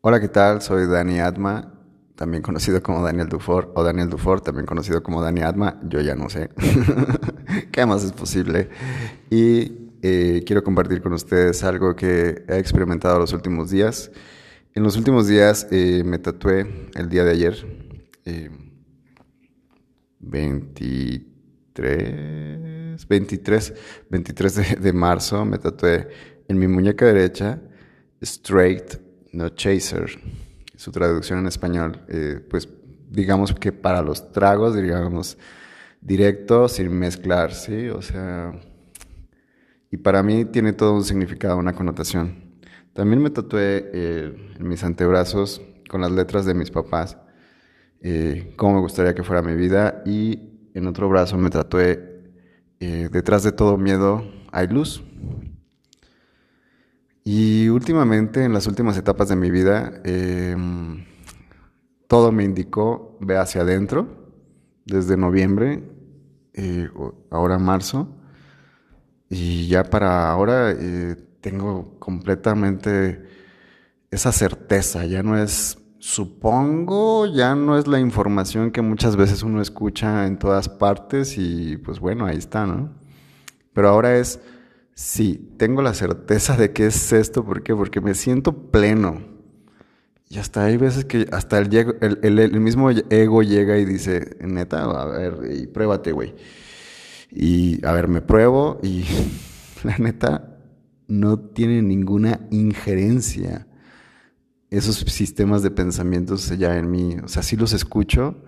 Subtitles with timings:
[0.00, 0.62] Hola, ¿qué tal?
[0.62, 1.74] Soy Dani Atma,
[2.14, 6.14] también conocido como Daniel Dufour, o Daniel Dufour, también conocido como Dani Atma, yo ya
[6.14, 6.50] no sé
[7.72, 8.68] qué más es posible.
[9.28, 14.12] Y eh, quiero compartir con ustedes algo que he experimentado los últimos días.
[14.72, 17.56] En los últimos días eh, me tatué el día de ayer,
[20.20, 23.74] 23, 23,
[24.10, 26.06] 23 de marzo, me tatué
[26.46, 27.60] en mi muñeca derecha,
[28.20, 29.07] straight
[29.38, 30.20] no chaser.
[30.76, 32.68] Su traducción en español, eh, pues
[33.08, 35.38] digamos que para los tragos, digamos,
[36.00, 37.88] directo, sin mezclar, ¿sí?
[37.88, 38.52] O sea,
[39.90, 42.58] y para mí tiene todo un significado, una connotación.
[42.92, 47.16] También me tatué eh, en mis antebrazos con las letras de mis papás,
[48.00, 52.06] eh, cómo me gustaría que fuera mi vida, y en otro brazo me tatué
[52.78, 55.02] detrás de todo miedo hay luz.
[57.30, 61.04] Y últimamente, en las últimas etapas de mi vida, em,
[62.06, 64.08] todo me indicó ve hacia adentro,
[64.86, 65.84] desde noviembre,
[66.54, 66.88] eh,
[67.30, 68.16] ahora marzo,
[69.28, 73.22] y ya para ahora eh, tengo completamente
[74.10, 79.60] esa certeza, ya no es, supongo, ya no es la información que muchas veces uno
[79.60, 82.90] escucha en todas partes y pues bueno, ahí está, ¿no?
[83.74, 84.40] Pero ahora es
[84.98, 87.44] Sí, tengo la certeza de que es esto.
[87.44, 87.72] ¿Por qué?
[87.72, 89.22] Porque me siento pleno.
[90.28, 91.68] Y hasta hay veces que hasta el,
[92.10, 96.34] el, mismo ego llega y dice, neta, a ver, y pruébate, güey.
[97.30, 99.04] Y a ver, me pruebo y
[99.84, 100.58] la neta
[101.06, 103.68] no tiene ninguna injerencia
[104.68, 107.18] esos sistemas de pensamientos ya en mí.
[107.22, 108.42] O sea, sí los escucho,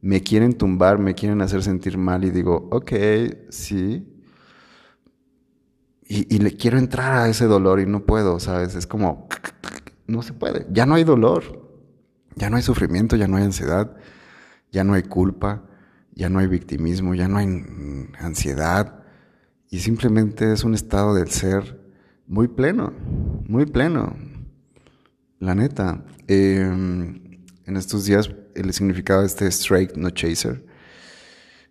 [0.00, 2.90] me quieren tumbar, me quieren hacer sentir mal y digo, ok,
[3.50, 4.10] sí,
[6.12, 8.74] y, le quiero entrar a ese dolor y no puedo, ¿sabes?
[8.74, 9.28] Es como,
[10.08, 11.70] no se puede, ya no hay dolor,
[12.34, 13.96] ya no hay sufrimiento, ya no hay ansiedad,
[14.72, 15.62] ya no hay culpa,
[16.12, 17.64] ya no hay victimismo, ya no hay
[18.18, 19.04] ansiedad,
[19.70, 21.80] y simplemente es un estado del ser
[22.26, 22.92] muy pleno,
[23.46, 24.16] muy pleno.
[25.38, 30.66] La neta, em, en estos días el significado de este straight, no chaser,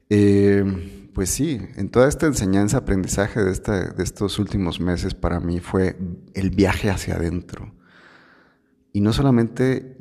[0.09, 5.59] eh, pues sí, en toda esta enseñanza, aprendizaje de, de estos últimos meses para mí
[5.59, 5.97] fue
[6.33, 7.73] el viaje hacia adentro.
[8.91, 9.97] Y no solamente,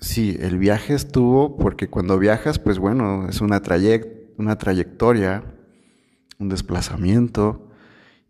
[0.00, 3.62] sí, el viaje estuvo porque cuando viajas, pues bueno, es una,
[4.36, 5.44] una trayectoria,
[6.38, 7.70] un desplazamiento.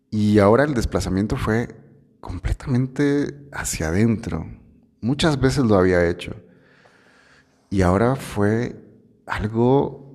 [0.09, 1.75] Y ahora el desplazamiento fue
[2.19, 4.45] completamente hacia adentro.
[5.01, 6.35] Muchas veces lo había hecho.
[7.69, 8.75] Y ahora fue
[9.25, 10.06] algo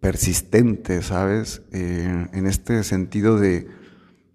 [0.00, 1.62] persistente, ¿sabes?
[1.72, 3.68] Eh, en este sentido de,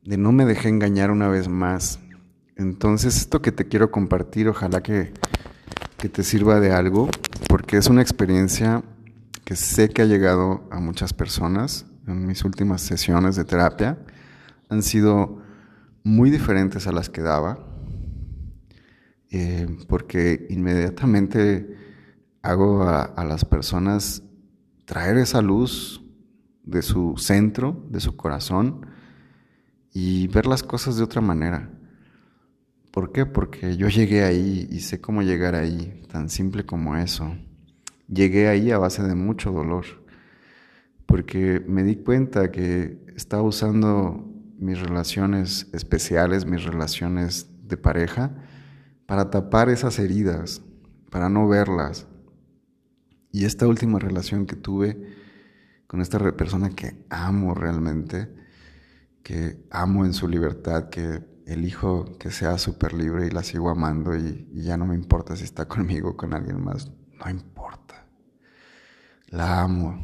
[0.04, 2.00] de, no me dejé engañar una vez más.
[2.56, 5.12] Entonces, esto que te quiero compartir, ojalá que,
[5.98, 7.10] que te sirva de algo,
[7.50, 8.84] porque es una experiencia
[9.44, 13.98] que sé que ha llegado a muchas personas en mis últimas sesiones de terapia.
[14.70, 15.42] Han sido
[16.04, 17.60] muy diferentes a las que daba,
[19.32, 21.76] eh, porque inmediatamente
[22.44, 24.22] hago a, a las personas
[24.86, 26.04] traer esa luz
[26.64, 28.86] de su centro, de su corazón,
[29.94, 31.70] y ver las cosas de otra manera.
[32.92, 33.26] ¿Por qué?
[33.26, 37.36] Porque yo llegué ahí y sé cómo llegar ahí, tan simple como eso.
[38.08, 39.86] Llegué ahí a base de mucho dolor,
[41.06, 48.32] porque me di cuenta que estaba usando mis relaciones especiales, mis relaciones de pareja,
[49.06, 50.62] para tapar esas heridas,
[51.10, 52.08] para no verlas,
[53.36, 54.98] y esta última relación que tuve
[55.88, 58.34] con esta persona que amo realmente,
[59.24, 64.16] que amo en su libertad, que elijo que sea súper libre y la sigo amando
[64.16, 68.08] y, ya no me importa si está conmigo o con alguien más, no importa.
[69.28, 70.00] La amo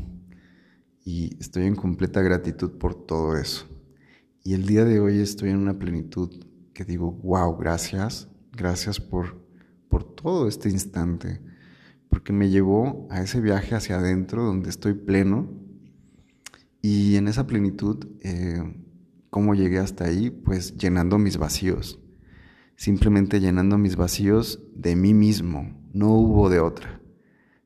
[1.06, 3.66] y estoy en completa gratitud por todo eso.
[4.44, 6.44] Y el día de hoy estoy en una plenitud
[6.74, 9.42] que digo, wow, gracias, gracias por,
[9.88, 11.50] por todo este instante
[12.12, 15.50] porque me llevó a ese viaje hacia adentro donde estoy pleno
[16.82, 18.62] y en esa plenitud, eh,
[19.30, 20.30] ¿cómo llegué hasta ahí?
[20.30, 22.00] Pues llenando mis vacíos,
[22.76, 27.02] simplemente llenando mis vacíos de mí mismo, no hubo de otra.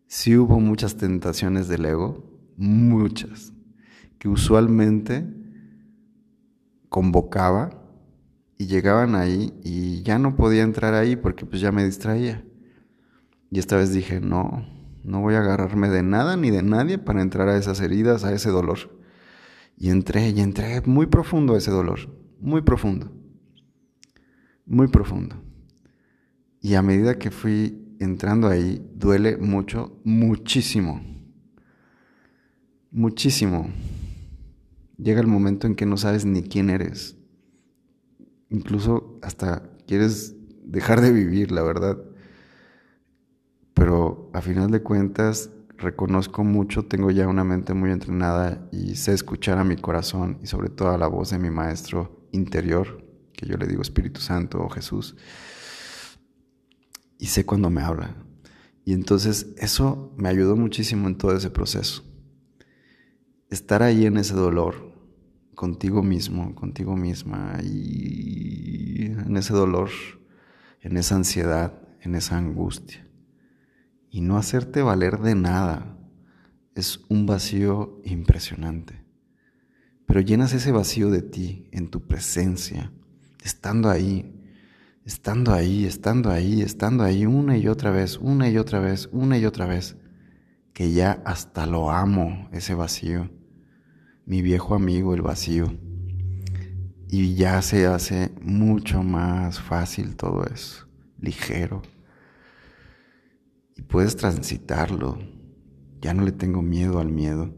[0.05, 3.51] Sí hubo muchas tentaciones del ego, muchas,
[4.19, 5.25] que usualmente
[6.89, 7.81] convocaba
[8.57, 12.45] y llegaban ahí y ya no podía entrar ahí porque pues ya me distraía.
[13.51, 14.65] Y esta vez dije, no,
[15.03, 18.33] no voy a agarrarme de nada ni de nadie para entrar a esas heridas, a
[18.33, 18.99] ese dolor.
[19.77, 21.99] Y entré, y entré muy profundo a ese dolor,
[22.39, 23.11] muy profundo,
[24.65, 25.41] muy profundo.
[26.61, 31.01] Y a medida que fui entrando ahí, duele mucho, muchísimo.
[32.91, 33.69] Muchísimo.
[34.97, 37.17] Llega el momento en que no sabes ni quién eres.
[38.49, 41.97] Incluso hasta quieres dejar de vivir, la verdad.
[44.35, 49.59] A final de cuentas, reconozco mucho, tengo ya una mente muy entrenada y sé escuchar
[49.59, 53.01] a mi corazón y sobre todo a la voz de mi maestro interior,
[53.31, 55.15] que yo le digo Espíritu Santo o Jesús,
[57.17, 58.13] y sé cuando me habla.
[58.83, 62.03] Y entonces eso me ayudó muchísimo en todo ese proceso.
[63.49, 64.91] Estar ahí en ese dolor,
[65.55, 69.91] contigo mismo, contigo misma, y en ese dolor,
[70.81, 73.04] en esa ansiedad, en esa angustia
[74.15, 75.97] y no hacerte valer de nada
[76.73, 79.03] es un vacío impresionante.
[80.05, 82.93] Pero llenas ese vacío de ti, en tu presencia,
[83.43, 84.41] estando ahí,
[85.03, 89.37] estando ahí, estando ahí, estando ahí una y otra vez, una y otra vez, una
[89.37, 89.97] y otra vez,
[90.71, 93.29] que ya hasta lo amo, ese vacío,
[94.25, 95.77] mi viejo amigo, el vacío.
[97.09, 100.87] Y ya se hace mucho más fácil todo eso,
[101.19, 101.81] ligero
[103.75, 105.19] y puedes transitarlo.
[106.01, 107.53] Ya no le tengo miedo al miedo.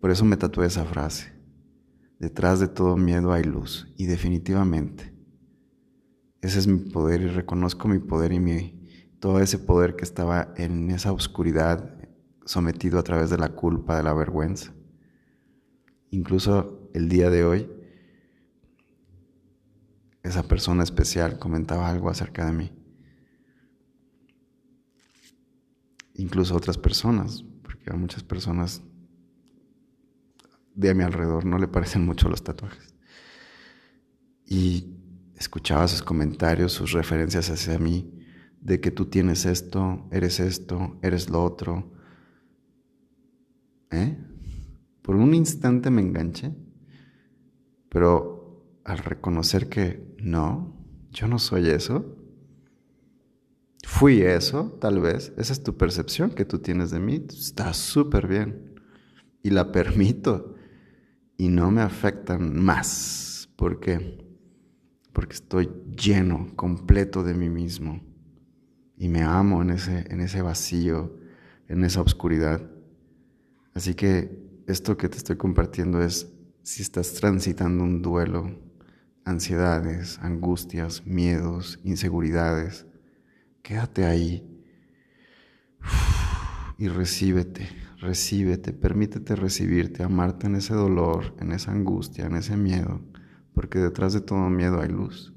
[0.00, 1.32] Por eso me tatué esa frase.
[2.18, 3.92] Detrás de todo miedo hay luz.
[3.96, 5.14] Y definitivamente,
[6.40, 8.88] ese es mi poder y reconozco mi poder y mi,
[9.20, 11.96] todo ese poder que estaba en esa oscuridad
[12.44, 14.72] sometido a través de la culpa, de la vergüenza.
[16.10, 17.70] Incluso el día de hoy,
[20.22, 22.72] esa persona especial comentaba algo acerca de mí.
[26.18, 28.82] Incluso otras personas, porque a muchas personas
[30.74, 32.94] de a mi alrededor no le parecen mucho los tatuajes.
[34.44, 34.94] Y
[35.36, 38.12] escuchaba sus comentarios, sus referencias hacia mí,
[38.60, 41.92] de que tú tienes esto, eres esto, eres lo otro.
[43.90, 44.18] ¿Eh?
[45.02, 46.52] Por un instante me enganché,
[47.88, 50.76] pero al reconocer que no,
[51.10, 52.17] yo no soy eso,
[53.88, 58.28] fui eso, tal vez, esa es tu percepción que tú tienes de mí, está súper
[58.28, 58.74] bien
[59.42, 60.54] y la permito
[61.38, 63.48] y no me afectan más.
[63.56, 64.24] ¿Por qué?
[65.14, 68.02] Porque estoy lleno, completo de mí mismo
[68.98, 71.18] y me amo en ese, en ese vacío,
[71.66, 72.70] en esa oscuridad.
[73.72, 76.30] Así que esto que te estoy compartiendo es
[76.62, 78.60] si estás transitando un duelo,
[79.24, 82.84] ansiedades, angustias, miedos, inseguridades,
[83.68, 84.42] Quédate ahí
[86.78, 87.68] y recíbete,
[87.98, 93.02] recíbete, permítete recibirte, amarte en ese dolor, en esa angustia, en ese miedo,
[93.52, 95.34] porque detrás de todo miedo hay luz.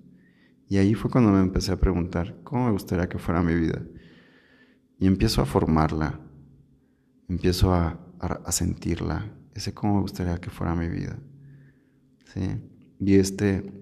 [0.69, 3.83] Y ahí fue cuando me empecé a preguntar, ¿cómo me gustaría que fuera mi vida?
[4.97, 6.21] Y empiezo a formarla,
[7.27, 7.99] empiezo a,
[8.49, 11.19] sentirla, ese cómo me gustaría que fuera mi vida.
[12.33, 12.49] ¿Sí?
[12.97, 13.73] Y este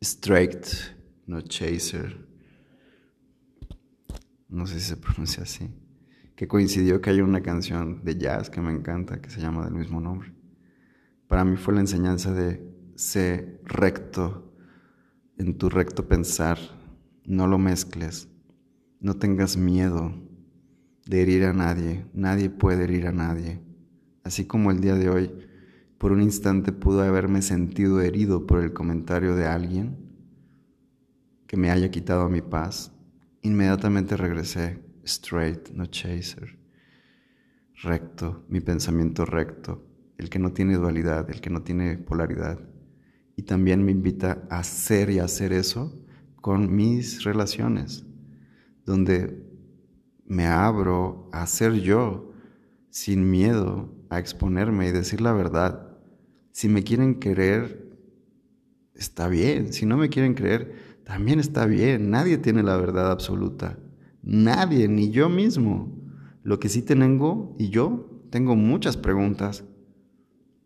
[0.00, 0.64] straight,
[1.26, 2.25] no chaser,
[4.48, 5.70] no sé si se pronuncia así,
[6.34, 9.74] que coincidió que hay una canción de jazz que me encanta, que se llama del
[9.74, 10.32] mismo nombre.
[11.28, 12.62] Para mí fue la enseñanza de
[12.94, 14.54] ser recto
[15.38, 16.58] en tu recto pensar,
[17.24, 18.28] no lo mezcles,
[19.00, 20.14] no tengas miedo
[21.06, 23.60] de herir a nadie, nadie puede herir a nadie.
[24.24, 25.30] Así como el día de hoy,
[25.98, 29.96] por un instante pudo haberme sentido herido por el comentario de alguien
[31.46, 32.92] que me haya quitado mi paz,
[33.46, 36.58] Inmediatamente regresé, straight, no chaser,
[37.80, 39.86] recto, mi pensamiento recto,
[40.18, 42.58] el que no tiene dualidad, el que no tiene polaridad.
[43.36, 45.96] Y también me invita a hacer y hacer eso
[46.40, 48.04] con mis relaciones,
[48.84, 49.46] donde
[50.24, 52.32] me abro a ser yo
[52.90, 55.96] sin miedo a exponerme y decir la verdad.
[56.50, 57.96] Si me quieren querer,
[58.96, 59.72] está bien.
[59.72, 63.78] Si no me quieren creer, también está bien, nadie tiene la verdad absoluta,
[64.22, 65.96] nadie, ni yo mismo.
[66.42, 69.64] Lo que sí tengo, y yo, tengo muchas preguntas.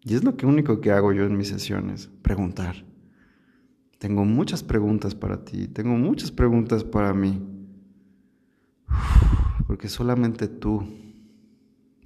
[0.03, 2.87] Y es lo que único que hago yo en mis sesiones, preguntar.
[3.99, 7.39] Tengo muchas preguntas para ti, tengo muchas preguntas para mí.
[9.67, 10.87] Porque solamente tú,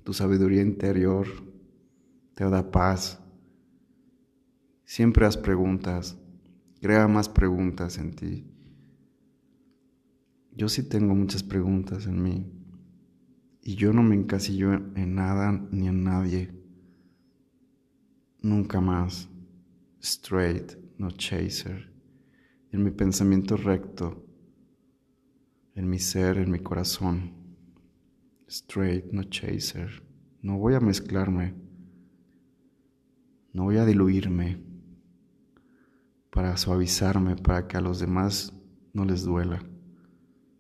[0.03, 1.29] tu sabiduría interior,
[2.35, 3.21] te da paz.
[4.85, 6.19] Siempre haz preguntas.
[6.85, 8.45] Crea más preguntas en ti.
[10.53, 12.53] Yo sí tengo muchas preguntas en mí.
[13.63, 16.53] Y yo no me encasillo en nada ni en nadie.
[18.43, 19.31] Nunca más.
[20.03, 21.91] Straight, no chaser.
[22.71, 24.23] En mi pensamiento recto.
[25.75, 27.33] en mi ser, en mi corazón.
[28.47, 30.03] Straight, no chaser.
[30.43, 31.55] No voy a mezclarme.
[33.55, 34.74] No voy a diluirme
[36.35, 38.53] para suavizarme, para que a los demás
[38.93, 39.63] no les duela.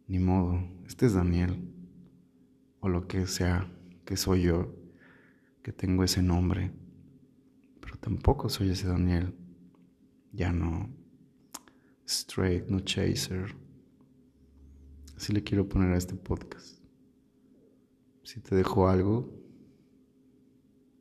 [0.06, 1.68] Ni modo, este es Daniel,
[2.78, 3.68] o lo que sea
[4.04, 4.72] que soy yo,
[5.64, 6.70] que tengo ese nombre,
[7.80, 9.34] pero tampoco soy ese Daniel.
[10.30, 10.94] Ya no.
[12.06, 13.56] Straight, no chaser.
[15.16, 16.78] Así le quiero poner a este podcast.
[18.22, 19.28] Si te dejo algo,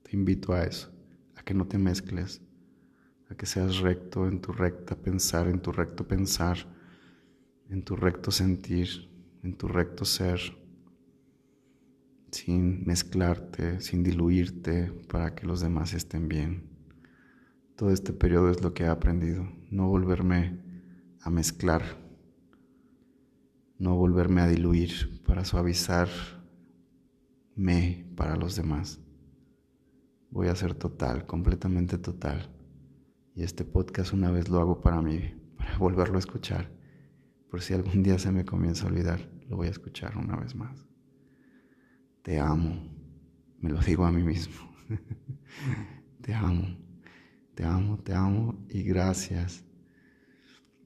[0.01, 0.91] te invito a eso,
[1.35, 2.41] a que no te mezcles,
[3.35, 6.57] que seas recto en tu recta pensar, en tu recto pensar,
[7.69, 9.09] en tu recto sentir,
[9.43, 10.39] en tu recto ser,
[12.31, 16.69] sin mezclarte, sin diluirte para que los demás estén bien.
[17.75, 20.59] Todo este periodo es lo que he aprendido, no volverme
[21.21, 22.03] a mezclar
[23.83, 26.13] no volverme a diluir para suavizarme
[28.15, 29.01] para los demás.
[30.29, 32.49] Voy a ser total, completamente total.
[33.35, 36.71] Y este podcast una vez lo hago para mí, para volverlo a escuchar.
[37.49, 40.55] Por si algún día se me comienza a olvidar, lo voy a escuchar una vez
[40.55, 40.87] más.
[42.21, 42.89] Te amo,
[43.59, 44.73] me lo digo a mí mismo.
[46.21, 46.77] te amo,
[47.53, 49.65] te amo, te amo y gracias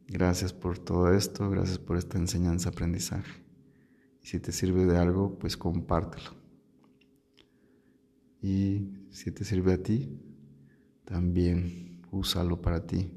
[0.10, 3.44] Gracias por todo esto, gracias por esta enseñanza, aprendizaje.
[4.24, 6.32] Y si te sirve de algo, pues compártelo.
[8.42, 10.18] Y si te sirve a ti,
[11.04, 13.12] también úsalo para ti.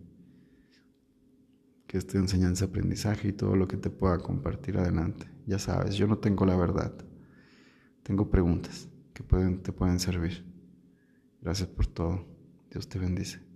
[1.86, 5.28] Que esta enseñanza, aprendizaje y todo lo que te pueda compartir adelante.
[5.46, 6.94] Ya sabes, yo no tengo la verdad.
[8.02, 10.44] Tengo preguntas que te pueden servir.
[11.40, 12.26] Gracias por todo.
[12.70, 13.49] Dios te bendice.